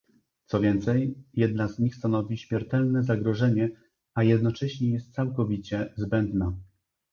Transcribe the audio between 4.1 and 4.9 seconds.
a jednocześnie